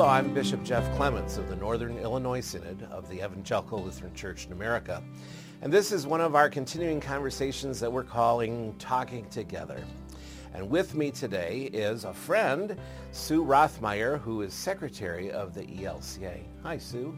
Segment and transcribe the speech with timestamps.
[0.00, 4.46] Hello, I'm Bishop Jeff Clements of the Northern Illinois Synod of the Evangelical Lutheran Church
[4.46, 5.02] in America.
[5.60, 9.84] And this is one of our continuing conversations that we're calling Talking Together.
[10.54, 12.78] And with me today is a friend,
[13.12, 16.44] Sue Rothmeyer, who is secretary of the ELCA.
[16.62, 17.14] Hi, Sue.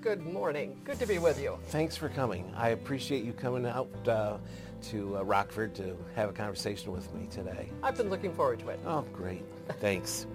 [0.00, 0.80] Good morning.
[0.84, 1.58] Good to be with you.
[1.64, 2.50] Thanks for coming.
[2.56, 4.38] I appreciate you coming out uh,
[4.84, 7.68] to uh, Rockford to have a conversation with me today.
[7.82, 8.80] I've been looking forward to it.
[8.86, 9.44] Oh, great.
[9.80, 10.26] Thanks.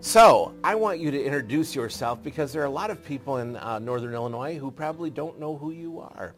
[0.00, 3.56] So, I want you to introduce yourself because there are a lot of people in
[3.56, 6.34] uh, Northern Illinois who probably don't know who you are.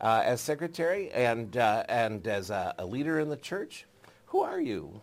[0.00, 3.86] Uh, as secretary and, uh, and as a, a leader in the church,
[4.26, 5.00] who are you?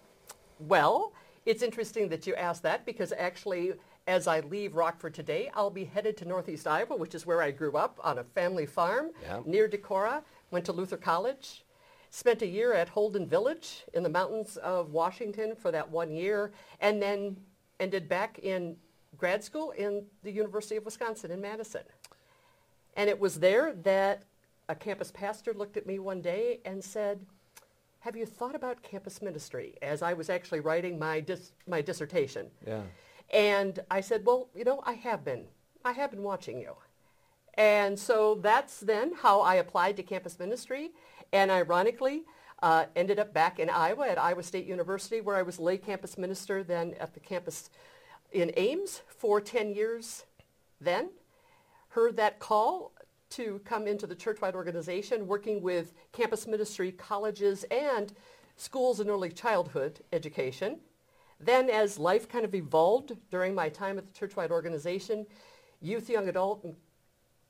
[0.59, 1.13] Well,
[1.45, 3.73] it's interesting that you asked that because actually,
[4.07, 7.51] as I leave Rockford today, I'll be headed to Northeast Iowa, which is where I
[7.51, 9.41] grew up on a family farm Yeah.
[9.46, 10.21] near Decorah.
[10.51, 11.66] Went to Luther College.
[12.12, 16.54] Spent a year at Holden Village in the mountains of Washington for that one year,
[16.79, 17.35] and then
[17.79, 18.77] ended back in
[19.18, 21.84] grad school in the University of Wisconsin in Madison.
[22.95, 24.23] And it was there that
[24.70, 27.26] a campus pastor looked at me one day and said,
[27.99, 29.76] have you thought about campus ministry?
[29.82, 32.48] As I was actually writing my, dis- my dissertation.
[32.65, 32.82] Yeah.
[33.34, 35.45] And I said, well, you know, I have been.
[35.84, 36.76] I have been watching you.
[37.55, 40.91] And so that's then how I applied to campus ministry.
[41.34, 42.23] And ironically,
[42.61, 46.17] uh, ended up back in Iowa at Iowa State University where I was lay campus
[46.17, 47.70] minister then at the campus
[48.31, 50.25] in Ames for 10 years
[50.79, 51.09] then.
[51.89, 52.91] Heard that call
[53.31, 58.13] to come into the churchwide organization working with campus ministry, colleges, and
[58.55, 60.79] schools in early childhood education.
[61.39, 65.25] Then as life kind of evolved during my time at the churchwide organization,
[65.81, 66.66] youth, young adult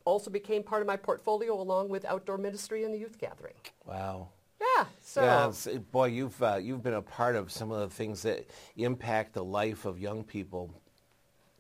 [0.06, 3.56] also became part of my portfolio along with outdoor ministry and the youth gathering.
[3.86, 4.30] Wow.
[4.60, 8.22] Yeah, so yeah, boy, you've uh, you've been a part of some of the things
[8.24, 10.72] that impact the life of young people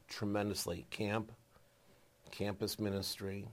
[0.07, 0.85] tremendously.
[0.89, 1.31] Camp,
[2.31, 3.47] campus ministry.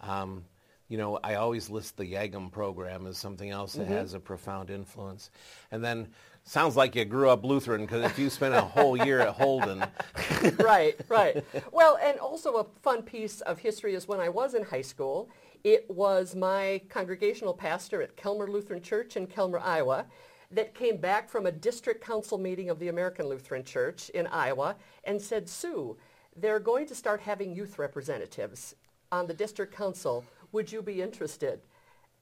[0.00, 0.44] Um,
[0.88, 4.70] you know, I always list the YAGM program as something else that has a profound
[4.70, 5.30] influence.
[5.72, 6.08] And then
[6.44, 9.84] sounds like you grew up Lutheran because if you spent a whole year at Holden,
[10.60, 11.44] right, right.
[11.72, 15.28] Well, and also a fun piece of history is when I was in high school,
[15.64, 20.06] it was my congregational pastor at Calmar Lutheran Church in Calmar, Iowa,
[20.50, 24.76] that came back from a district council meeting of the American Lutheran Church in Iowa
[25.04, 25.96] and said, Sue,
[26.36, 28.74] they're going to start having youth representatives
[29.10, 30.24] on the district council.
[30.52, 31.60] Would you be interested?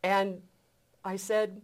[0.03, 0.41] And
[1.05, 1.61] I said,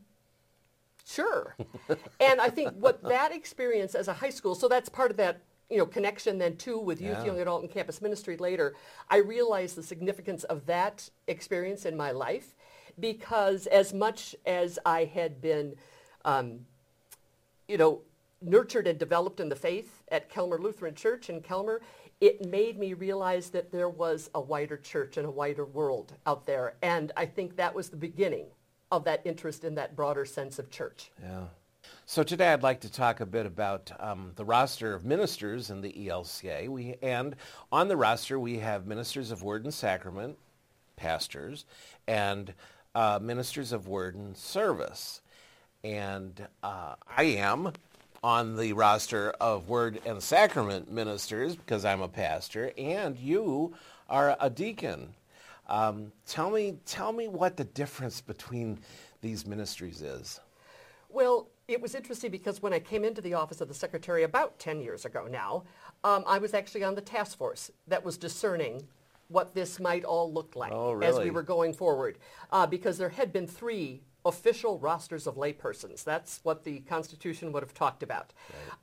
[1.07, 1.57] Sure.
[2.21, 5.43] and I think what that experience as a high school, so that's part of that,
[5.71, 7.27] you know, connection then too with youth, Yeah.
[7.27, 8.75] young adult, and campus ministry later.
[9.09, 12.55] I realized the significance of that experience in my life
[12.99, 15.77] because as much as I had been,
[16.25, 16.67] um,
[17.69, 18.03] you know,
[18.43, 21.81] nurtured and developed in the faith at Calmar Lutheran Church in Calmar,
[22.21, 26.47] it made me realize that there was a wider church and a wider world out
[26.47, 26.75] there.
[26.83, 28.47] And I think that was the beginning
[28.91, 31.13] of that interest in that broader sense of church.
[31.23, 31.45] Yeah.
[32.07, 35.81] So today I'd like to talk a bit about um, the roster of ministers in
[35.81, 36.69] the ELCA.
[36.69, 37.37] We, and
[37.71, 40.37] on the roster we have ministers of word and sacrament,
[40.97, 41.65] pastors,
[42.09, 42.53] and
[42.95, 45.23] uh, ministers of word and service.
[45.85, 47.73] And uh, I am
[48.23, 53.75] on the roster of word and sacrament ministers because I'm a pastor, and you
[54.09, 55.15] are a deacon.
[55.69, 58.81] Um, tell me, tell me what the difference between
[59.23, 60.41] these ministries is.
[61.09, 64.59] Well, it was interesting because when I came into the office of the secretary about
[64.59, 65.65] 10 years ago now,
[66.05, 68.83] um, I was actually on the task force that was discerning
[69.29, 72.19] what this might all look like Oh, as we were going forward.
[72.51, 76.05] Uh, because there had been three official rosters of laypersons.
[76.05, 78.33] That's what the Constitution would have talked about.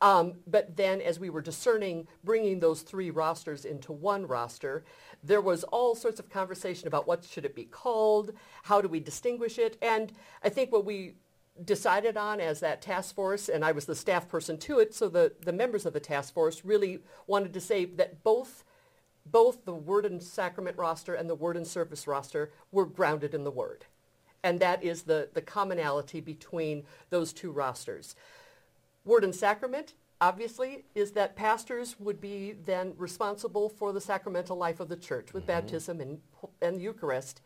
[0.02, 4.84] Um, but then as we were discerning bringing those three rosters into one roster,
[5.24, 8.32] there was all sorts of conversation about what should it be called,
[8.64, 10.12] how do we distinguish it, and
[10.44, 11.16] I think what we
[11.64, 15.10] decided on as that task force, and I was the staff person to it, so
[15.10, 18.64] the, the members of the task force really wanted to say that both
[19.32, 23.44] both the Word and Sacrament roster and the Word and Service roster were grounded in
[23.44, 23.86] the Word.
[24.44, 28.16] And that is the, the commonality between those two rosters.
[29.04, 34.80] Word and Sacrament, obviously, is that pastors would be then responsible for the sacramental life
[34.80, 35.60] of the church with mm-hmm.
[35.60, 36.20] baptism and,
[36.62, 37.42] and the Eucharist.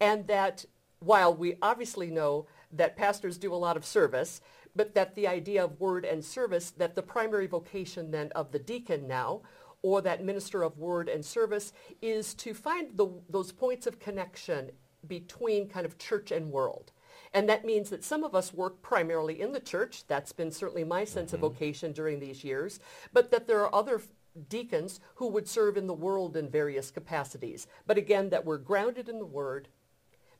[0.00, 0.64] And that
[1.00, 4.40] while we obviously know that pastors do a lot of service,
[4.76, 8.58] but that the idea of word and service, that the primary vocation then of the
[8.58, 9.42] deacon now,
[9.82, 11.72] or that minister of word and service,
[12.02, 14.70] is to find the, those points of connection
[15.06, 16.92] between kind of church and world.
[17.32, 20.04] And that means that some of us work primarily in the church.
[20.06, 21.48] That's been certainly my sense of mm-hmm.
[21.48, 22.80] vocation during these years.
[23.12, 24.00] But that there are other
[24.48, 27.66] deacons who would serve in the world in various capacities.
[27.86, 29.68] But again, that we're grounded in the Word,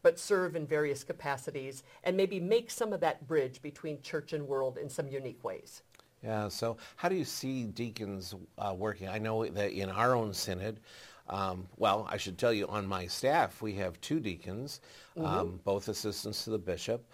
[0.03, 4.47] but serve in various capacities and maybe make some of that bridge between church and
[4.47, 5.83] world in some unique ways.
[6.23, 9.09] Yeah, so how do you see deacons uh, working?
[9.09, 10.81] I know that in our own synod,
[11.29, 14.81] um, well, I should tell you, on my staff, we have two deacons,
[15.17, 15.27] mm-hmm.
[15.27, 17.05] um, both assistants to the bishop.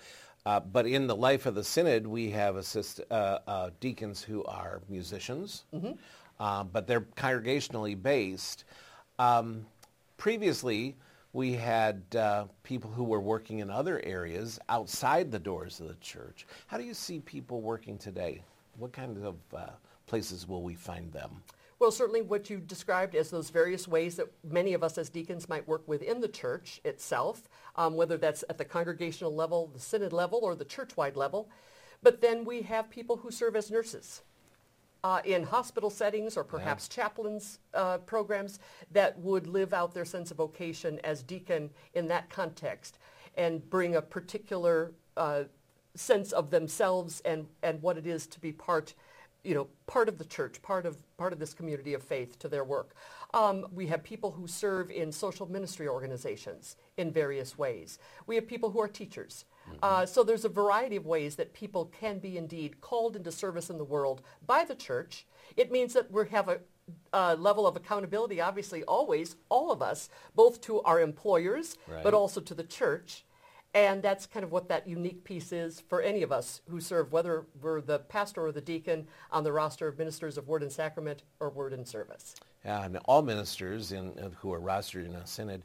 [0.47, 4.45] Uh, but in the life of the synod, we have assist, uh, uh deacons who
[4.45, 5.93] are musicians, mm-hmm.
[6.41, 8.65] Uh, but they're congregationally based.
[9.19, 9.67] Um,
[10.17, 10.97] previously,
[11.35, 15.97] we had uh, people who were working in other areas outside the doors of the
[15.97, 16.47] church.
[16.69, 18.43] How do you see people working today?
[18.79, 19.37] What kind of
[20.07, 21.43] places will we find them?
[21.81, 25.49] Well, certainly what you described as those various ways that many of us as deacons
[25.49, 30.13] might work within the church itself, um, whether that's at the congregational level, the synod
[30.13, 31.51] level, or the church-wide level.
[32.01, 34.23] But then we have people who serve as nurses.
[35.05, 37.03] Uh, in hospital settings or perhaps yeah.
[37.03, 38.59] chaplains uh, programs
[38.91, 42.99] that would live out their sense of vocation as deacon in that context
[43.37, 45.43] and bring a particular uh,
[45.95, 48.95] sense of themselves and, and what it is to be part
[49.45, 52.49] you know, part of the church, part of, part of this community of faith to
[52.49, 52.95] their work.
[53.35, 57.99] Um, we have people who serve in social ministry organizations in various ways.
[58.27, 59.45] We have people who are teachers.
[59.69, 59.79] Mm-hmm.
[59.83, 63.71] Uh, so there's a variety of ways that people can be indeed called into service
[63.71, 65.27] in the world by the church.
[65.57, 70.61] It means that we have a, level of accountability, obviously, always, all of us, both
[70.63, 72.03] to our employers, right.
[72.03, 73.25] but also to the church.
[73.73, 77.11] And that's kind of what that unique piece is for any of us who serve,
[77.11, 80.71] whether we're the pastor or the deacon on the roster of ministers of Word and
[80.71, 82.37] Sacrament or Word and Service.
[82.65, 85.63] Yeah, and all ministers in, who are rostered in a synod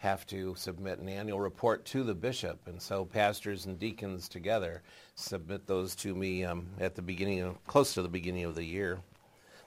[0.00, 2.66] have to submit an annual report to the bishop.
[2.66, 4.82] And so pastors and deacons together
[5.14, 8.64] submit those to me um, at the beginning, of, close to the beginning of the
[8.64, 8.98] year.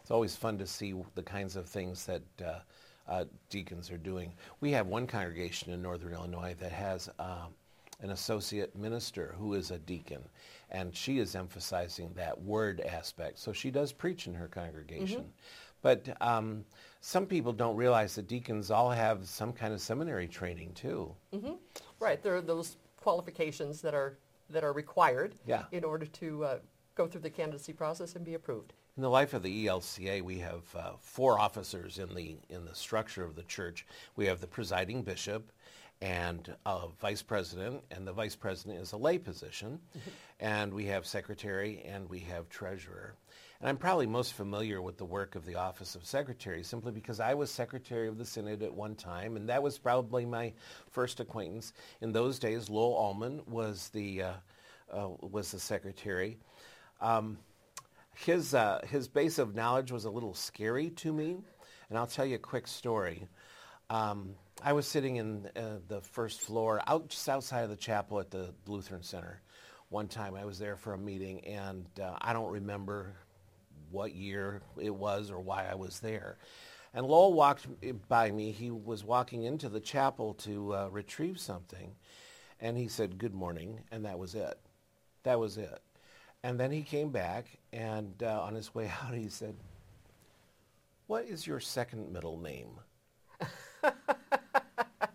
[0.01, 2.59] It's always fun to see the kinds of things that uh,
[3.07, 4.33] uh, deacons are doing.
[4.59, 7.53] We have one congregation in Northern Illinois that has um,
[8.01, 10.24] an associate minister who is a deacon,
[10.71, 13.38] and she is emphasizing that word aspect.
[13.38, 15.21] So she does preach in her congregation.
[15.21, 15.30] Mm-hmm.
[15.83, 16.65] But um,
[17.01, 21.13] some people don't realize that deacons all have some kind of seminary training too.
[21.35, 21.53] Mm-hmm.
[22.00, 24.18] Right, there are those qualifications that are
[24.50, 25.63] that are required yeah.
[25.71, 26.57] in order to uh,
[26.95, 28.74] go through the candidacy process and be approved.
[28.95, 32.75] In the life of the ELCA, we have uh, four officers in the in the
[32.75, 33.85] structure of the church.
[34.15, 35.51] We have the presiding bishop,
[36.01, 40.09] and a vice president, and the vice president is a lay position, mm-hmm.
[40.39, 43.15] and we have secretary and we have treasurer.
[43.63, 47.21] And I'm probably most familiar with the work of the office of secretary simply because
[47.21, 50.51] I was secretary of the synod at one time, and that was probably my
[50.92, 51.71] first acquaintance.
[52.01, 54.33] In those days, Lowell Almen was the uh,
[54.92, 56.39] uh, was the secretary.
[57.00, 57.38] Um,
[58.15, 61.38] his uh, his base of knowledge was a little scary to me,
[61.88, 63.30] and I'll tell you a quick story.
[63.89, 68.19] Um, I was sitting in uh, the first floor, out just outside of the chapel
[68.19, 69.42] at the Lutheran Center.
[69.88, 73.16] One time I was there for a meeting, and uh, I don't remember
[73.94, 76.38] what year it was or why I was there.
[76.94, 77.68] And Lowell walked
[78.07, 78.52] by me.
[78.52, 81.95] He was walking into the chapel to uh, retrieve something,
[82.59, 84.59] and he said, "Good morning," and that was it.
[85.23, 85.81] That was it.
[86.44, 89.56] And then he came back, and uh, on his way out, he said,
[91.07, 92.80] "What is your second middle name?"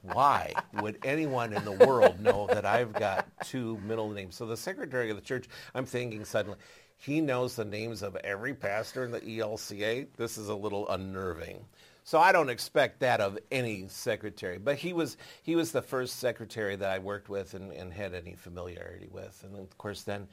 [0.02, 4.35] why would anyone in the world know that I've got two middle names?
[4.37, 6.58] So the secretary of the church, I'm thinking suddenly,
[6.98, 10.08] he knows the names of every pastor in the ELCA.
[10.16, 11.64] This is a little unnerving.
[12.04, 14.58] So I don't expect that of any secretary.
[14.58, 18.14] But he was he was the first secretary that I worked with and, and had
[18.14, 19.44] any familiarity with.
[19.44, 20.26] And of course then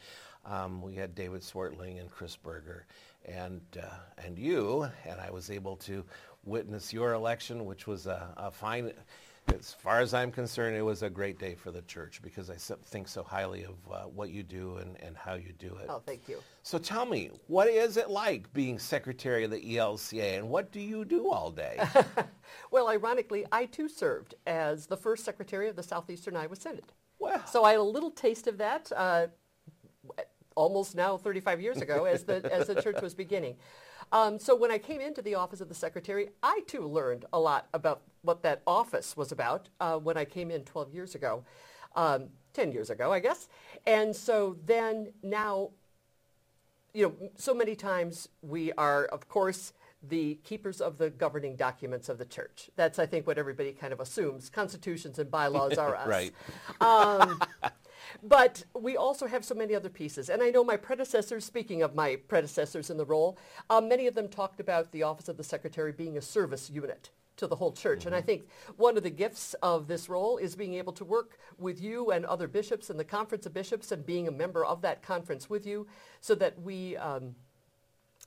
[0.45, 2.83] um, we had David Swartling and Chris Boerger
[3.25, 6.03] and uh, and you, and I was able to
[6.45, 8.91] witness your election, which was a, a fine
[9.53, 12.55] as far as I'm concerned, it was a great day for the church because I
[12.55, 15.87] think so highly of uh, what you do and, and how you do it.
[15.89, 16.39] Oh, thank you.
[16.63, 20.79] So tell me, what is it like being secretary of the ELCA and what do
[20.79, 21.79] you do all day?
[22.71, 26.91] well, ironically, I too served as the first secretary of the Southeastern Iowa Synod.
[27.19, 27.41] Wow.
[27.45, 29.27] So I had a little taste of that uh,
[30.55, 33.55] almost now 35 years ago as the, as the church was beginning.
[34.11, 37.39] Um, so when I came into the office of the secretary, I too learned a
[37.39, 41.43] lot about what that office was about uh, when I came in 12 years ago,
[41.95, 43.47] um, 10 years ago, I guess.
[43.85, 45.71] And so then now,
[46.93, 49.73] you know, so many times we are, of course,
[50.09, 52.69] the keepers of the governing documents of the church.
[52.75, 54.49] That's, I think, what everybody kind of assumes.
[54.49, 56.07] Constitutions and bylaws are us.
[56.07, 56.33] right.
[56.79, 57.41] Um,
[58.23, 60.29] But we also have so many other pieces.
[60.29, 63.37] And I know my predecessors, speaking of my predecessors in the role,
[63.69, 67.09] um, many of them talked about the Office of the Secretary being a service unit
[67.37, 67.99] to the whole church.
[67.99, 68.07] Mm-hmm.
[68.07, 68.25] And I mm-hmm.
[68.27, 72.11] think one of the gifts of this role is being able to work with you
[72.11, 75.49] and other bishops and the Conference of Bishops and being a member of that conference
[75.49, 75.87] with you
[76.21, 77.35] so that we um,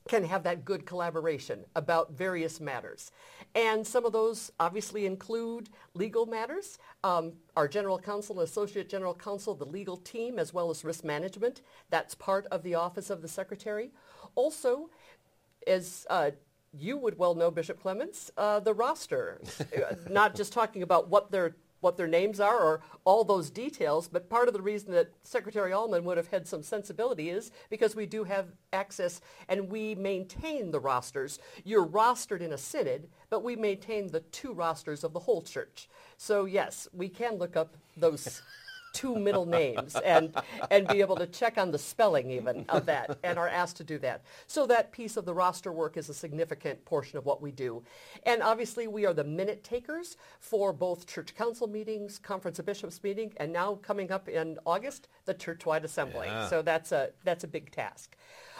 [0.07, 3.11] can have that good collaboration about various matters.
[3.55, 9.53] And some of those obviously include legal matters, um, our general counsel, associate general counsel,
[9.53, 11.61] the legal team, as well as risk management.
[11.89, 13.91] That's part of the office of the secretary.
[14.35, 14.89] Also,
[15.67, 16.31] as uh,
[16.73, 19.41] you would well know, Bishop Clements, uh, the roster,
[20.09, 24.29] not just talking about what their what their names are or all those details, but
[24.29, 28.05] part of the reason that Secretary Almen would have had some sensibility is because we
[28.05, 31.39] do have access and we maintain the rosters.
[31.63, 35.89] You're rostered in a synod, but we maintain the two rosters of the whole church.
[36.17, 38.41] So yes, we can look up those
[38.99, 40.35] two middle names and,
[40.71, 43.83] and be able to check on the spelling even of that and are asked to
[43.83, 44.23] do that.
[44.45, 47.81] So that piece of the roster work is a significant portion of what we do.
[48.23, 53.01] And obviously we are the minute takers for both church council meetings, conference of bishops
[53.01, 56.27] meeting, and now coming up in August, the churchwide assembly.
[56.27, 56.49] Yeah.
[56.49, 58.17] So that's a, that's a big task.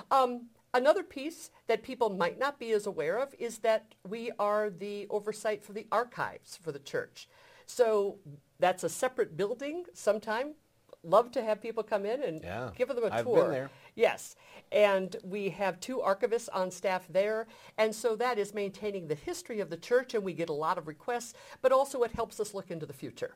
[0.10, 4.70] Um, Another piece that people might not be as aware of is that we are
[4.70, 7.28] the oversight for the archives for the church.
[7.70, 8.18] So
[8.58, 10.56] that's a separate building sometime.
[11.04, 13.44] Love to have people come in and yeah, give them a I've tour.
[13.44, 13.70] Been there.
[13.96, 14.36] Yes.
[14.72, 17.48] And we have two archivists on staff there.
[17.78, 20.80] And so that is maintaining the history of the church and we get a lot
[20.80, 23.36] of requests, but also it helps us look into the future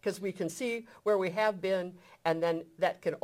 [0.00, 1.92] because we can see where we have been
[2.24, 3.14] and then that can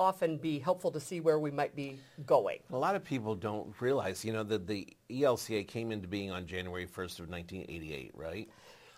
[0.00, 2.58] often be helpful to see where we might be going.
[2.72, 6.46] A lot of people don't realize, you know, that the ELCA came into being on
[6.46, 8.48] January 1st of 1988, right?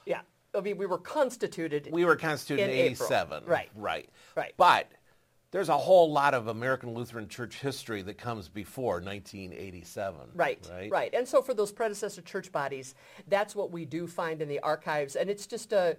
[0.06, 0.20] Yeah.
[0.54, 1.88] I mean, we were constituted.
[1.90, 3.44] We were constituted in, in 87.
[3.46, 3.70] Right.
[3.74, 4.08] Right.
[4.36, 4.54] Right.
[4.56, 4.90] But
[5.52, 10.30] there's a whole lot of American Lutheran Church history that comes before 1987.
[10.34, 11.12] Right, right, right.
[11.12, 12.94] And so for those predecessor church bodies,
[13.26, 15.16] that's what we do find in the archives.
[15.16, 15.96] And it's just a,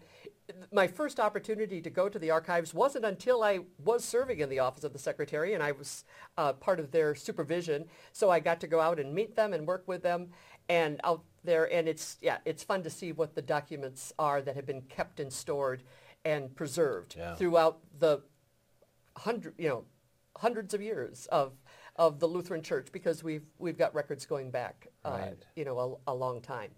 [0.71, 4.59] my first opportunity to go to the archives wasn't until I was serving in the
[4.59, 6.05] office of the secretary and I was
[6.37, 7.85] uh, part of their supervision.
[8.13, 10.29] So I got to go out and meet them and work with them
[10.69, 11.71] and out there.
[11.71, 15.19] And it's, yeah, it's fun to see what the documents are that have been kept
[15.19, 15.83] and stored
[16.23, 17.35] and preserved yeah.
[17.35, 18.21] throughout the
[19.17, 19.83] hundred, you know,
[20.37, 21.53] hundreds of years of
[21.97, 26.11] of the Lutheran Church because we've we've got records going back, uh, you know, a,
[26.11, 26.71] a, long time.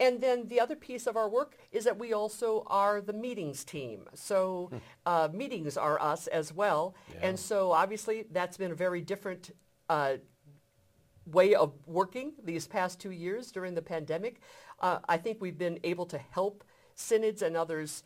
[0.00, 3.64] And then the other piece of our work is that we also are the meetings
[3.64, 4.08] team.
[4.14, 4.78] So hmm.
[5.04, 6.94] uh, meetings are us as well.
[7.12, 7.28] Yeah.
[7.28, 9.54] And so obviously that's been a very different
[9.90, 10.14] uh,
[11.26, 14.40] way of working these past two years during the pandemic.
[14.80, 18.02] Uh, I think we've been able to help synods and others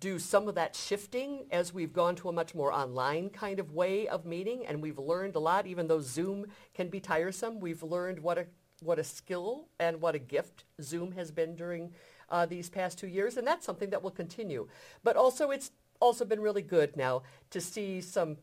[0.00, 3.72] do some of that shifting as we've gone to a much more online kind of
[3.72, 4.66] way of meeting.
[4.66, 7.60] And we've learned a lot even though zoom can be tiresome.
[7.60, 8.46] We've learned what a
[8.82, 11.92] what a skill and what a gift zoom has been during
[12.28, 13.38] uh, these past two years.
[13.38, 14.68] And that's something that will continue.
[15.02, 15.70] But also it's
[16.00, 18.36] also been really good now to see some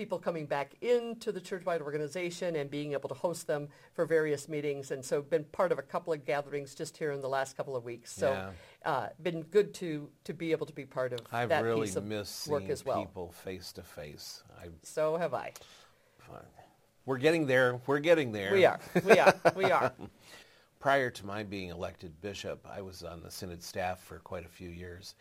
[0.00, 4.48] people coming back into the churchwide organization and being able to host them for various
[4.48, 7.54] meetings and so been part of a couple of gatherings just here in the last
[7.54, 8.50] couple of weeks so yeah
[8.84, 11.96] uh, been good to to be able to be part of I've that really piece
[11.96, 13.04] of missed work as well.
[13.04, 14.42] people face to face.
[14.82, 15.52] So have I.
[17.06, 17.80] We're getting there.
[17.86, 18.52] We're getting there.
[18.52, 18.80] We are.
[19.04, 19.34] We are.
[19.56, 19.92] We are.
[20.80, 24.48] Prior to my being elected bishop, I was on the synod staff for quite a
[24.48, 25.14] few years,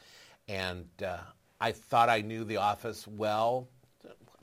[0.47, 1.17] and uh,
[1.59, 3.67] I thought I knew the office well.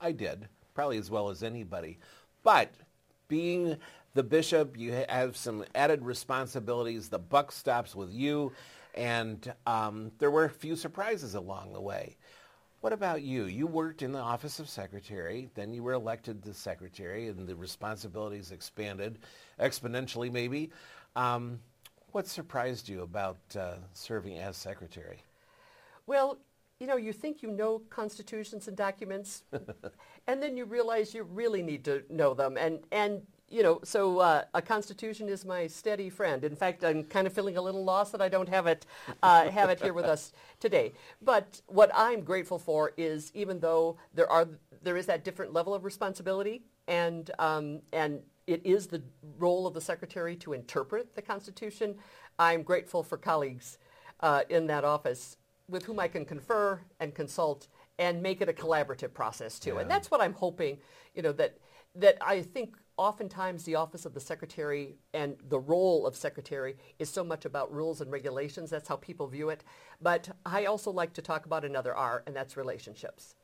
[0.00, 1.98] I did, probably as well as anybody.
[2.42, 2.74] But
[3.28, 3.76] being
[4.14, 7.08] the bishop, you have some added responsibilities.
[7.08, 8.52] The buck stops with you
[8.96, 12.16] and um, there were a few surprises along the way.
[12.80, 13.44] What about you?
[13.44, 17.56] You worked in the office of secretary, then you were elected to secretary, and the
[17.56, 19.18] responsibilities expanded
[19.60, 20.70] exponentially, maybe.
[21.14, 21.60] Um,
[22.12, 25.18] what surprised you about uh, serving as secretary?
[26.06, 26.38] Well,
[26.80, 29.44] you know, you think you know constitutions and documents,
[30.26, 32.56] and then you realize you really need to know them.
[32.58, 36.44] And, and you know, so uh, a constitution is my steady friend.
[36.44, 38.84] In fact, I'm kind of feeling a little lost that I don't have it
[39.22, 40.92] uh, have it here with us today.
[41.22, 44.48] But what I'm grateful for is even though there are
[44.82, 49.02] there is that different level of responsibility, and um, and it is the
[49.38, 51.94] role of the secretary to interpret the Constitution.
[52.38, 53.78] I'm grateful for colleagues
[54.20, 55.38] uh, in that office
[55.68, 57.68] with whom I can confer and consult
[57.98, 59.74] and make it a collaborative process too.
[59.74, 59.80] Yeah.
[59.80, 60.78] And that's what I'm hoping,
[61.14, 61.58] you know, that
[61.94, 67.08] that I think oftentimes the office of the secretary and the role of secretary is
[67.08, 68.70] so much about rules and regulations.
[68.70, 69.64] That's how people view it.
[70.00, 73.34] But I also like to talk about another R, and that's relationships.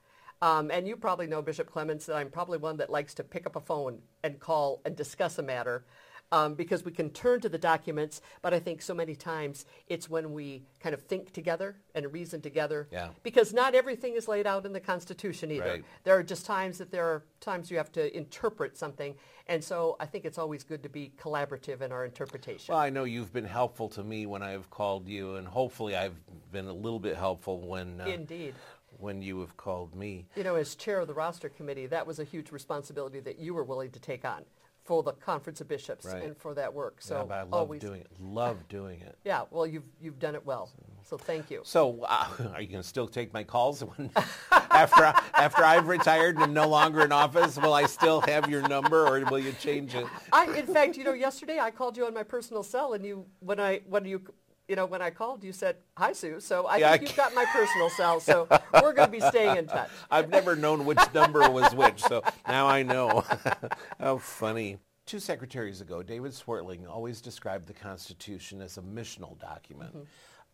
[0.43, 3.47] Um, and you probably know, Bishop Clements, that I'm probably one that likes to pick
[3.47, 5.85] up a phone and call and discuss a matter
[6.33, 10.09] um, because we can turn to the documents, but I think so many times it's
[10.09, 12.89] when we kind of think together and reason together.
[12.91, 13.11] Yeah.
[13.23, 15.65] Because not everything is laid out in the Constitution either.
[15.65, 15.85] Right.
[16.05, 19.15] There are just times that there are times you have to interpret something,
[19.47, 22.73] and so I think it's always good to be collaborative in our interpretation.
[22.73, 26.17] Well, I know you've been helpful to me when I've called you, and hopefully I've
[26.51, 28.55] been a little bit helpful when uh, Indeed.
[28.99, 30.27] when you have called me.
[30.35, 33.53] You know, as chair of the roster committee, that was a huge responsibility that you
[33.53, 34.45] were willing to take on
[34.85, 36.25] for the Conference of Bishops Right.
[36.25, 36.97] and for that work.
[37.01, 38.09] So yeah, but I love always, doing it.
[38.21, 39.17] Love doing it.
[39.25, 39.45] yeah.
[39.51, 40.71] Well, you've you've done it well.
[41.05, 41.63] So thank you.
[41.65, 44.11] So, uh, are you going to still take my calls when,
[44.51, 47.57] after I, after I've retired and am no longer in office?
[47.57, 50.07] Will I still have your number, or will you change it?
[50.33, 53.27] I, in fact, you know, yesterday I called you on my personal cell, and you
[53.41, 54.23] when I when you
[54.69, 56.41] you know when I called, you said hi, Sue.
[56.41, 58.21] So I Yeah, think I you've got my personal cell.
[58.21, 59.91] So we're going to be staying in touch.
[60.11, 63.25] I've never known which number was which, so now I know.
[64.01, 64.79] How funny.
[65.05, 69.95] Two secretaries ago, David Swartling always described the Constitution as a missional document.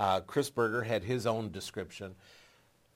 [0.00, 2.14] Uh, Chris Boerger had his own description.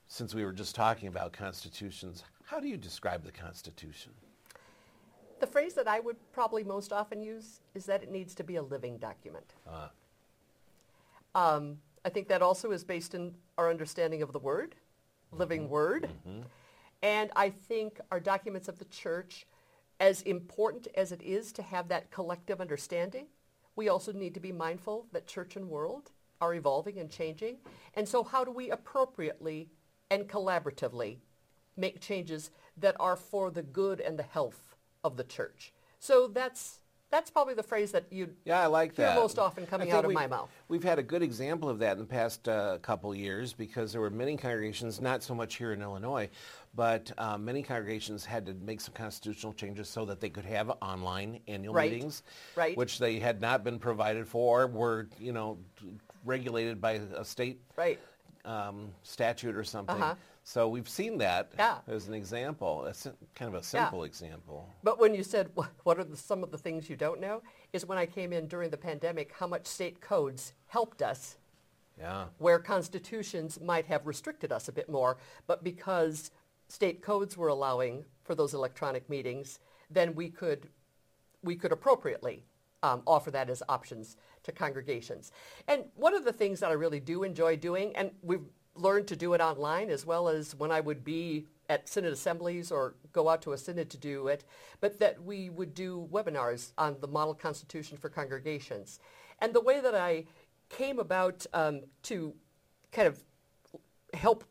[0.08, 4.12] Since we were just talking about constitutions, how do you describe the Constitution?
[5.40, 8.56] The phrase that I would probably most often use is that it needs to be
[8.56, 9.54] a living document.
[9.68, 9.88] Uh,
[11.34, 14.74] Um, I think that also is based in our understanding of the Word,
[15.30, 16.08] living Word.
[17.02, 19.46] And I think our documents of the church,
[19.98, 23.26] as important as it is to have that collective understanding,
[23.74, 26.10] we also need to be mindful that church and world
[26.40, 27.56] are evolving and changing.
[27.94, 29.70] And so how do we appropriately
[30.10, 31.18] and collaboratively
[31.76, 35.72] make changes that are for the good and the health of the church?
[35.98, 36.80] So that's,
[37.12, 39.16] that's probably the phrase that you Yeah, I like hear that.
[39.16, 40.50] most often coming out of my mouth.
[40.68, 44.00] We've had a good example of that in the past uh, couple years because there
[44.00, 46.30] were many congregations, not so much here in Illinois,
[46.74, 50.70] but uh, many congregations had to make some constitutional changes so that they could have
[50.80, 52.22] online annual Right, meetings,
[52.56, 52.76] right.
[52.78, 55.58] which they had not been provided for, were you know
[56.24, 58.00] regulated by a state Right.
[58.46, 59.96] um, statute or something.
[60.00, 60.14] Uh-huh.
[60.44, 61.78] So we've seen that Yeah.
[61.86, 62.92] as an example, a
[63.34, 64.68] kind of a simple example.
[64.82, 67.86] But when you said what are the, some of the things you don't know, is
[67.86, 71.36] when I came in during the pandemic, how much state codes helped us
[71.98, 72.26] Yeah.
[72.38, 76.30] where constitutions might have restricted us a bit more, but because
[76.68, 80.68] state codes were allowing for those electronic meetings, then we could
[81.44, 82.44] we could appropriately
[82.84, 85.32] um, offer that as options to congregations.
[85.66, 89.16] And one of the things that I really do enjoy doing, and we've learned to
[89.16, 93.28] do it online as well as when I would be at synod assemblies or go
[93.28, 94.44] out to a synod to do it,
[94.80, 98.98] but that we would do webinars on the model constitution for congregations.
[99.38, 100.24] And the way that I
[100.68, 102.34] came about um, to
[102.90, 103.22] kind of
[104.14, 104.44] help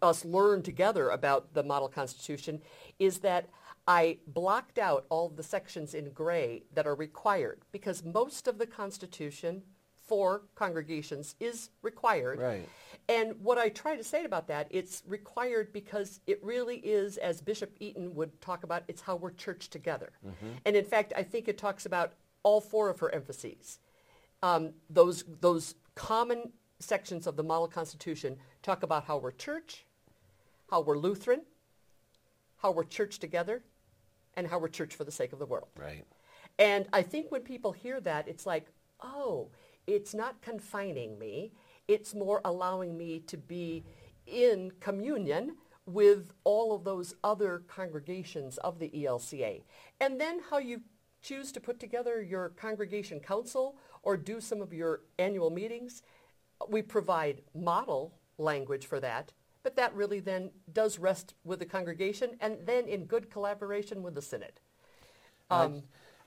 [0.00, 2.60] us learn together about the model constitution
[2.98, 3.48] is that
[3.86, 8.66] I blocked out all the sections in gray that are required because most of the
[8.66, 9.62] constitution
[10.06, 12.38] for congregations is required.
[12.38, 12.68] Right.
[13.08, 17.40] And what I try to say about that, it's required because it really is, as
[17.40, 20.10] Bishop Eaton would talk about, it's how we're church together.
[20.64, 22.12] And in fact, I think it talks about
[22.42, 23.78] all four of her emphases
[24.42, 29.86] um, those those common sections of the model constitution talk about how we're church,
[30.70, 31.42] how we're Lutheran,
[32.56, 33.62] how we're church together,
[34.36, 35.68] and how we're church for the sake of the world.
[35.76, 36.04] Right.
[36.58, 38.66] And I think when people hear that, it's like,
[39.00, 39.48] oh,
[39.86, 41.52] it's not confining me.
[41.92, 43.84] It's more allowing me to be
[44.26, 49.60] in communion with all of those other congregations of the ELCA.
[50.00, 50.80] And then how you
[51.20, 56.02] choose to put together your congregation council or do some of your annual meetings,
[56.66, 59.34] we provide model language for that.
[59.62, 64.14] But that really then does rest with the congregation and then in good collaboration with
[64.14, 64.60] the synod.
[65.50, 65.82] I, um,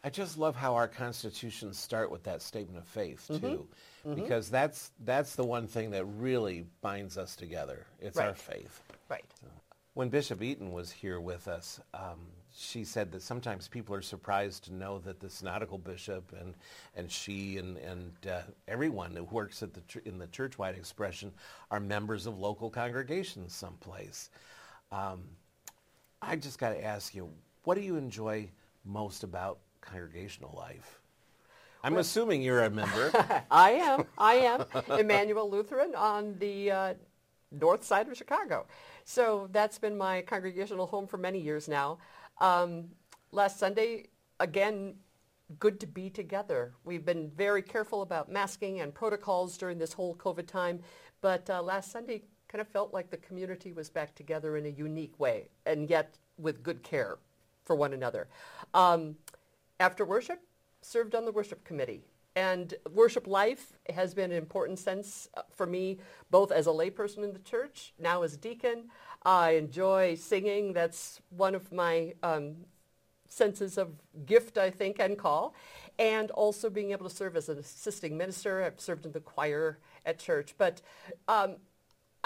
[0.05, 3.47] I just love how our constitutions start with that statement of faith Mm-hmm.
[3.47, 3.67] too,
[4.13, 7.87] because that's that's the one thing that really binds us together.
[7.99, 8.83] It's our faith.
[9.09, 9.25] Right.
[9.95, 12.19] When Bishop Eaton was here with us, um,
[12.55, 16.53] she said that sometimes people are surprised to know that the synodical bishop and
[16.95, 21.31] and she and and uh, everyone who works at the ch- in the churchwide expression
[21.71, 24.29] are members of local congregations someplace.
[24.91, 25.23] Um,
[26.21, 27.29] I just got to ask you,
[27.63, 28.49] what do you enjoy
[28.85, 30.99] most about congregational life?
[31.83, 33.11] I'm assuming you're a member.
[33.51, 34.05] I am.
[34.17, 34.65] I am
[34.99, 36.93] Emmanuel Lutheran on the uh,
[37.51, 38.65] north side of Chicago.
[39.03, 41.99] So that's been my congregational home for many years now.
[42.41, 42.85] Um,
[43.31, 44.07] last Sunday,
[44.39, 44.95] again,
[45.59, 46.73] good to be together.
[46.83, 50.79] We've been very careful about masking and protocols during this whole COVID time,
[51.21, 54.69] but uh, last Sunday kind of felt like the community was back together in a
[54.69, 57.17] unique way, and yet with good care
[57.63, 58.27] for one another.
[58.73, 59.15] Um,
[59.79, 60.39] after worship,
[60.81, 62.03] served on the worship committee.
[62.35, 67.23] And worship life has been an important sense uh, for me, both as a layperson
[67.23, 68.89] in the church, now as deacon.
[69.23, 70.73] I enjoy singing.
[70.73, 72.57] That's one of my um,
[73.29, 73.93] senses of
[74.25, 75.55] gift, I think, and call.
[75.97, 78.63] And also being able to serve as an assisting minister.
[78.63, 80.55] I've served in the choir at church.
[80.57, 80.81] But
[81.29, 81.55] um,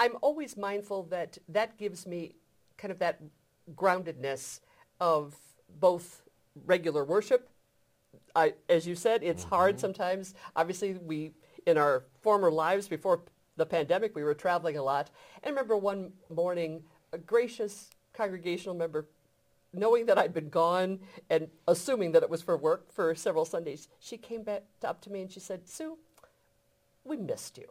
[0.00, 2.34] I'm always mindful that that gives me
[2.76, 3.20] kind of that
[3.76, 4.58] groundedness
[4.98, 5.36] of
[5.78, 6.22] both
[6.64, 7.48] regular worship.
[8.34, 9.54] I, as you said, it's mm-hmm.
[9.54, 10.34] hard sometimes.
[10.56, 11.32] Obviously, we
[11.66, 13.22] in our former lives before
[13.56, 15.10] the pandemic, we were traveling a lot.
[15.42, 16.82] And I remember one morning,
[17.12, 19.06] a gracious congregational member,
[19.72, 23.88] knowing that I'd been gone and assuming that it was for work for several Sundays,
[23.98, 25.98] she came back up to me and she said, Sue,
[27.04, 27.70] we missed you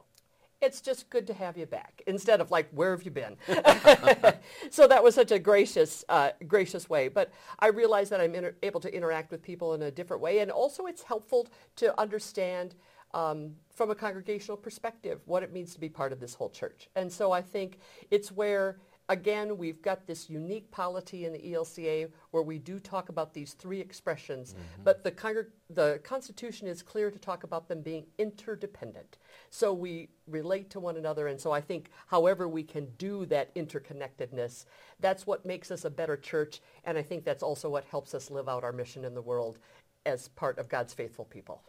[0.62, 3.38] it's just good to have you back instead of like where have you been?
[4.72, 8.56] So that was such a gracious uh, gracious way but i realize that i'm inter-
[8.64, 12.76] able to interact with people in a different way and also it's helpful to understand
[13.14, 16.90] um, from a congregational perspective what it means to be part of this whole church.
[16.96, 17.80] And so i think
[18.12, 18.78] it's where
[19.10, 23.54] again, we've got this unique polity in the ELCA where we do talk about these
[23.54, 24.84] three expressions, mm-hmm.
[24.84, 29.18] but the, con- the Constitution is clear to talk about them being interdependent.
[29.50, 33.54] So we relate to one another, and so I think however we can do that
[33.56, 34.66] interconnectedness,
[35.00, 38.30] that's what makes us a better church, and I think that's also what helps us
[38.30, 39.58] live out our mission in the world
[40.06, 41.64] as part of God's faithful people.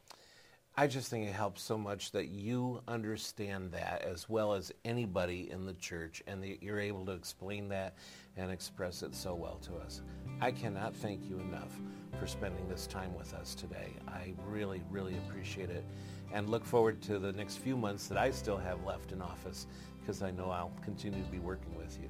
[0.81, 5.51] I just think it helps so much that you understand that as well as anybody
[5.51, 7.97] in the church and that you're able to explain that
[8.39, 10.01] and express it so well to us.
[10.41, 11.79] I cannot thank you enough
[12.19, 13.93] for spending this time with us today.
[14.09, 15.85] I really, really appreciate it
[16.33, 19.67] and look forward to the next few months that I still have left in office
[20.01, 22.09] because I know I'll continue to be working with you.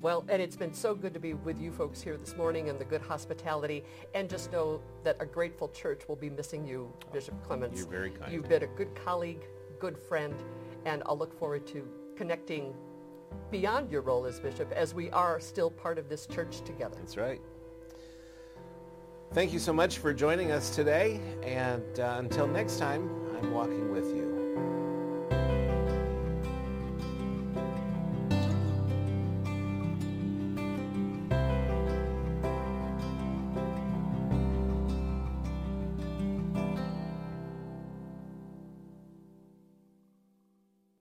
[0.00, 2.78] Well, and it's been so good to be with you folks here this morning and
[2.78, 3.84] the good hospitality.
[4.14, 7.80] And just know that a grateful church will be missing you, Bishop Clements.
[7.80, 8.32] You're very kind.
[8.32, 9.44] You've been a good colleague,
[9.80, 10.34] good friend,
[10.84, 12.74] and I'll look forward to connecting
[13.50, 16.96] beyond your role as bishop as we are still part of this church together.
[17.00, 17.40] That's right.
[19.34, 21.20] Thank you so much for joining us today.
[21.42, 24.37] And uh, until next time, I'm walking with you.